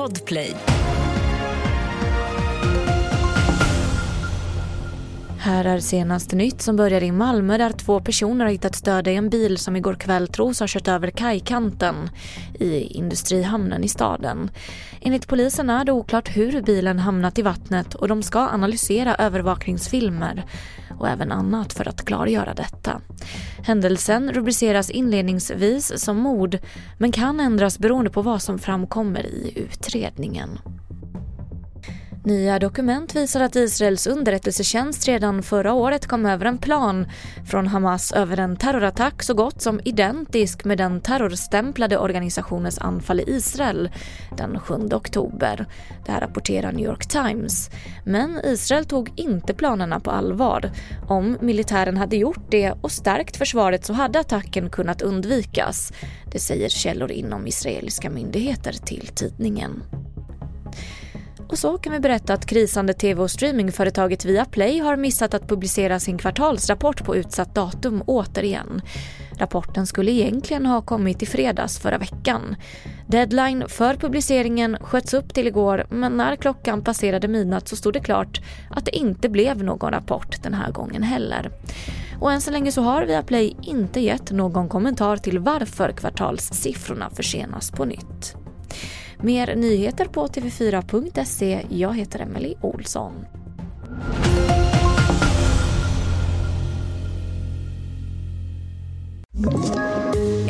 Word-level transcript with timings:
Podplay. 0.00 0.54
Här 5.38 5.64
är 5.64 5.80
senaste 5.80 6.36
nytt 6.36 6.62
som 6.62 6.76
börjar 6.76 7.02
i 7.02 7.12
Malmö 7.12 7.58
där 7.58 7.70
två 7.70 8.00
personer 8.00 8.44
har 8.44 8.52
hittats 8.52 8.82
döda 8.82 9.10
i 9.10 9.16
en 9.16 9.30
bil 9.30 9.58
som 9.58 9.76
igår 9.76 9.94
kväll 9.94 10.28
tros 10.28 10.60
ha 10.60 10.66
kört 10.68 10.88
över 10.88 11.10
kajkanten 11.10 12.10
i 12.54 12.80
industrihamnen 12.80 13.84
i 13.84 13.88
staden. 13.88 14.50
Enligt 15.00 15.28
polisen 15.28 15.70
är 15.70 15.84
det 15.84 15.92
oklart 15.92 16.36
hur 16.36 16.62
bilen 16.62 16.98
hamnat 16.98 17.38
i 17.38 17.42
vattnet 17.42 17.94
och 17.94 18.08
de 18.08 18.22
ska 18.22 18.38
analysera 18.38 19.14
övervakningsfilmer 19.14 20.44
och 21.00 21.08
även 21.08 21.32
annat 21.32 21.72
för 21.72 21.88
att 21.88 22.04
klargöra 22.04 22.54
detta. 22.54 23.00
Händelsen 23.62 24.32
rubriceras 24.32 24.90
inledningsvis 24.90 26.04
som 26.04 26.16
mord 26.16 26.58
men 26.98 27.12
kan 27.12 27.40
ändras 27.40 27.78
beroende 27.78 28.10
på 28.10 28.22
vad 28.22 28.42
som 28.42 28.58
framkommer 28.58 29.26
i 29.26 29.52
utredningen. 29.56 30.58
Nya 32.24 32.58
dokument 32.58 33.16
visar 33.16 33.40
att 33.40 33.56
Israels 33.56 34.06
underrättelsetjänst 34.06 35.06
redan 35.06 35.42
förra 35.42 35.72
året 35.72 36.06
kom 36.06 36.26
över 36.26 36.46
en 36.46 36.58
plan 36.58 37.06
från 37.50 37.66
Hamas 37.66 38.12
över 38.12 38.40
en 38.40 38.56
terrorattack 38.56 39.22
så 39.22 39.34
gott 39.34 39.62
som 39.62 39.80
identisk 39.84 40.64
med 40.64 40.78
den 40.78 41.00
terrorstämplade 41.00 41.98
organisationens 41.98 42.78
anfall 42.78 43.20
i 43.20 43.24
Israel 43.26 43.90
den 44.36 44.58
7 44.58 44.74
oktober. 44.74 45.66
Det 46.06 46.12
här 46.12 46.20
rapporterar 46.20 46.72
New 46.72 46.86
York 46.86 47.06
Times. 47.06 47.70
Men 48.04 48.40
Israel 48.44 48.84
tog 48.84 49.12
inte 49.16 49.54
planerna 49.54 50.00
på 50.00 50.10
allvar. 50.10 50.70
Om 51.08 51.38
militären 51.40 51.96
hade 51.96 52.16
gjort 52.16 52.50
det 52.50 52.72
och 52.80 52.92
stärkt 52.92 53.36
försvaret 53.36 53.84
så 53.84 53.92
hade 53.92 54.20
attacken 54.20 54.70
kunnat 54.70 55.02
undvikas. 55.02 55.92
Det 56.32 56.38
säger 56.38 56.68
källor 56.68 57.10
inom 57.10 57.46
israeliska 57.46 58.10
myndigheter 58.10 58.72
till 58.72 59.06
tidningen. 59.06 59.82
Och 61.50 61.58
så 61.58 61.78
kan 61.78 61.92
vi 61.92 62.00
berätta 62.00 62.34
att 62.34 62.46
krisande 62.46 62.92
tv 62.92 63.22
och 63.22 63.30
streamingföretaget 63.30 64.24
Viaplay 64.24 64.78
har 64.78 64.96
missat 64.96 65.34
att 65.34 65.48
publicera 65.48 66.00
sin 66.00 66.18
kvartalsrapport 66.18 67.04
på 67.04 67.16
utsatt 67.16 67.54
datum 67.54 68.02
återigen. 68.06 68.82
Rapporten 69.38 69.86
skulle 69.86 70.10
egentligen 70.10 70.66
ha 70.66 70.82
kommit 70.82 71.22
i 71.22 71.26
fredags 71.26 71.78
förra 71.78 71.98
veckan. 71.98 72.56
Deadline 73.06 73.64
för 73.68 73.94
publiceringen 73.94 74.76
sköts 74.80 75.14
upp 75.14 75.34
till 75.34 75.46
igår 75.46 75.86
men 75.90 76.12
när 76.12 76.36
klockan 76.36 76.84
passerade 76.84 77.28
midnatt 77.28 77.68
så 77.68 77.76
stod 77.76 77.92
det 77.92 78.00
klart 78.00 78.40
att 78.70 78.84
det 78.84 78.96
inte 78.96 79.28
blev 79.28 79.64
någon 79.64 79.90
rapport 79.90 80.42
den 80.42 80.54
här 80.54 80.72
gången 80.72 81.02
heller. 81.02 81.50
Och 82.20 82.32
än 82.32 82.40
så 82.40 82.50
länge 82.50 82.72
så 82.72 82.82
har 82.82 83.06
Viaplay 83.06 83.56
inte 83.62 84.00
gett 84.00 84.30
någon 84.30 84.68
kommentar 84.68 85.16
till 85.16 85.38
varför 85.38 85.92
kvartalssiffrorna 85.92 87.10
försenas 87.10 87.70
på 87.70 87.84
nytt. 87.84 88.39
Mer 89.22 89.56
nyheter 89.56 90.04
på 90.04 90.26
tv4.se. 90.26 91.66
Jag 91.68 91.96
heter 91.96 92.20
Emily 92.20 92.54
Olsson. 92.60 93.12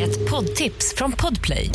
Ett 0.00 0.30
poddtips 0.30 0.94
från 0.96 1.12
Podplay. 1.12 1.70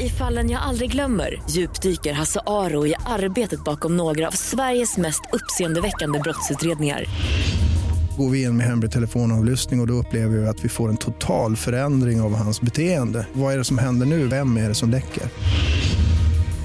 I 0.00 0.08
fallen 0.08 0.50
jag 0.50 0.62
aldrig 0.62 0.92
glömmer 0.92 1.42
djupdyker 1.50 2.12
Hasse 2.12 2.40
Aro 2.46 2.86
i 2.86 2.94
arbetet 3.06 3.64
bakom 3.64 3.96
några 3.96 4.28
av 4.28 4.32
Sveriges 4.32 4.96
mest 4.96 5.22
uppseendeväckande 5.32 6.18
brottsutredningar. 6.18 7.04
Går 8.18 8.30
vi 8.30 8.42
in 8.42 8.56
med 8.56 8.66
hemlig 8.66 8.90
telefonavlyssning 8.90 9.80
och, 9.80 9.84
och 9.84 9.88
då 9.88 9.94
upplever 9.94 10.38
vi 10.38 10.46
att 10.46 10.64
vi 10.64 10.68
får 10.68 10.88
en 10.88 10.96
total 10.96 11.56
förändring 11.56 12.20
av 12.20 12.34
hans 12.34 12.60
beteende. 12.60 13.26
Vad 13.32 13.54
är 13.54 13.58
det 13.58 13.64
som 13.64 13.78
händer 13.78 14.06
nu? 14.06 14.26
Vem 14.26 14.56
är 14.56 14.68
det 14.68 14.74
som 14.74 14.90
läcker? 14.90 15.22